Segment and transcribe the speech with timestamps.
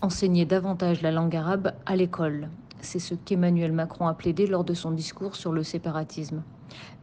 [0.00, 2.48] Enseigner davantage la langue arabe à l'école.
[2.80, 6.44] C'est ce qu'Emmanuel Macron a plaidé lors de son discours sur le séparatisme.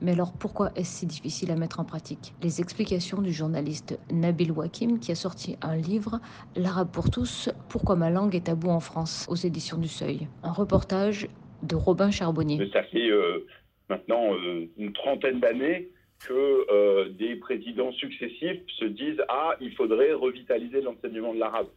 [0.01, 2.33] Mais alors pourquoi est-ce si difficile à mettre en pratique?
[2.41, 6.21] Les explications du journaliste Nabil Wakim qui a sorti un livre,
[6.55, 10.29] L'arabe pour tous, pourquoi ma langue est tabou en France, aux éditions du Seuil.
[10.43, 11.27] Un reportage
[11.63, 12.69] de Robin Charbonnier.
[12.71, 13.45] Ça fait euh,
[13.89, 15.89] maintenant euh, une trentaine d'années
[16.25, 21.67] que euh, des présidents successifs se disent Ah, il faudrait revitaliser l'enseignement de l'arabe.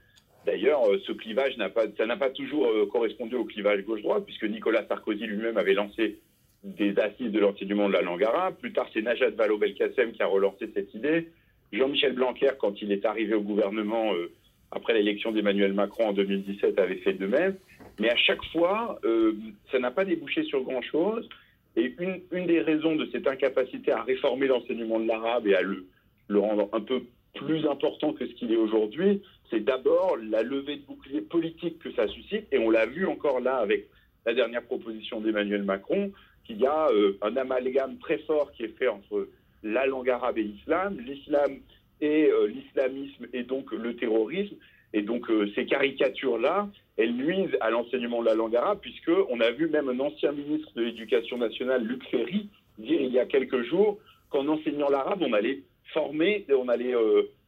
[0.46, 4.86] D'ailleurs, ce clivage n'a pas, ça n'a pas toujours correspondu au clivage gauche-droite, puisque Nicolas
[4.86, 6.20] Sarkozy lui-même avait lancé
[6.64, 8.56] des assises de l'enseignement de la langue arabe.
[8.56, 11.28] Plus tard, c'est Najat Vallaud-Belkacem qui a relancé cette idée.
[11.72, 14.30] Jean-Michel Blanquer, quand il est arrivé au gouvernement euh,
[14.70, 17.56] après l'élection d'Emmanuel Macron en 2017, avait fait de même.
[18.00, 19.34] Mais à chaque fois, euh,
[19.70, 21.28] ça n'a pas débouché sur grand-chose.
[21.76, 25.62] Et une, une, des raisons de cette incapacité à réformer l'enseignement de l'arabe et à
[25.62, 25.86] le,
[26.26, 27.02] le rendre un peu
[27.38, 31.92] plus important que ce qu'il est aujourd'hui, c'est d'abord la levée de boucliers politique que
[31.92, 32.46] ça suscite.
[32.52, 33.88] Et on l'a vu encore là avec
[34.26, 36.12] la dernière proposition d'Emmanuel Macron,
[36.44, 39.28] qu'il y a euh, un amalgame très fort qui est fait entre
[39.62, 41.58] la langue arabe et l'islam, l'islam
[42.00, 44.56] et euh, l'islamisme et donc le terrorisme.
[44.92, 49.50] Et donc euh, ces caricatures-là, elles nuisent à l'enseignement de la langue arabe, puisqu'on a
[49.50, 53.62] vu même un ancien ministre de l'Éducation nationale, Luc Ferry, dire il y a quelques
[53.64, 53.98] jours
[54.30, 56.94] qu'en enseignant l'arabe, on allait former, on allait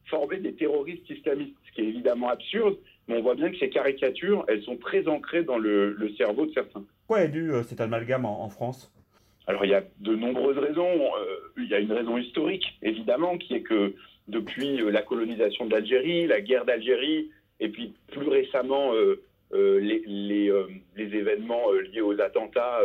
[0.09, 3.69] former des terroristes islamistes, ce qui est évidemment absurde, mais on voit bien que ces
[3.69, 6.83] caricatures, elles sont très ancrées dans le, le cerveau de certains.
[7.07, 8.91] Pourquoi est dû euh, cet amalgame en, en France?
[9.47, 10.87] Alors il y a de nombreuses raisons.
[10.87, 13.95] Euh, il y a une raison historique, évidemment, qui est que
[14.27, 19.21] depuis euh, la colonisation de l'Algérie, la guerre d'Algérie, et puis plus récemment euh,
[19.53, 22.79] euh les, les, euh, les, événements liés aux attentats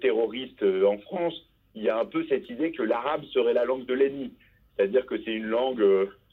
[0.00, 1.34] terroristes en France,
[1.74, 4.32] il y a un peu cette idée que l'arabe serait la langue de l'ennemi.
[4.76, 5.84] C'est-à-dire que c'est une langue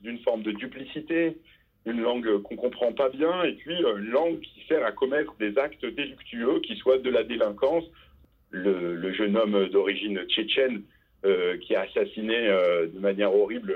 [0.01, 1.37] d'une forme de duplicité,
[1.85, 5.35] une langue qu'on comprend pas bien, et puis euh, une langue qui sert à commettre
[5.39, 7.85] des actes délictueux, qui soient de la délinquance.
[8.53, 10.83] Le, jeune homme d'origine tchétchène
[11.23, 13.73] euh, qui a assassiné euh, de manière horrible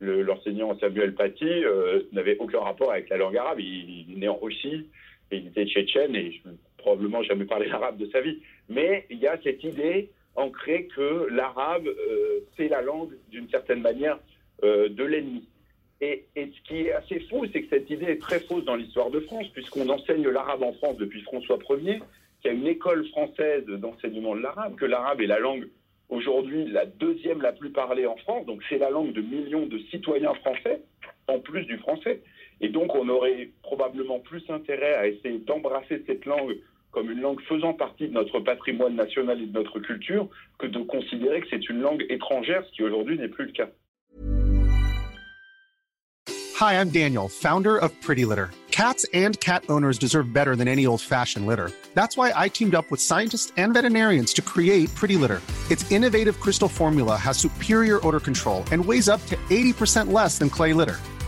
[0.00, 3.60] l'enseignant Samuel Paty euh, n'avait aucun rapport avec la langue arabe.
[3.60, 4.86] Il, il, est né en Russie,
[5.30, 6.40] il était tchétchène, et
[6.78, 8.42] probablement jamais parlé l'arabe de sa vie.
[8.68, 13.80] Mais il y a cette idée ancrée que l'arabe, euh, c'est la langue, d'une certaine
[13.80, 14.18] manière,
[14.62, 15.46] de l'ennemi.
[16.00, 18.74] Et, et, ce qui est assez faux, c'est que cette idée est très fausse dans
[18.74, 22.00] l'histoire de France, puisqu'on enseigne l'arabe en France depuis François Ier,
[22.40, 25.68] qu'il y a une école française d'enseignement de l'arabe, que l'arabe est la langue
[26.08, 29.78] aujourd'hui la deuxième la plus parlée en France, donc c'est la langue de millions de
[29.90, 30.82] citoyens français,
[31.28, 32.22] en plus du français.
[32.60, 36.56] Et donc on aurait probablement plus intérêt à essayer d'embrasser cette langue
[36.96, 40.78] comme une langue faisant partie de notre patrimoine national et de notre culture, que de
[40.78, 43.68] considérer que c'est une langue étrangère, ce qui aujourd'hui n'est plus le cas.
[46.58, 48.48] Hi, I'm Daniel, founder of Pretty Litter.
[48.70, 51.70] Cats and cat owners deserve better than any old-fashioned litter.
[51.92, 55.42] That's why I teamed up with scientists and veterinarians to create Pretty Litter.
[55.70, 60.48] Its innovative crystal formula has superior odor control and weighs up to 80% less than
[60.48, 60.96] clay litter.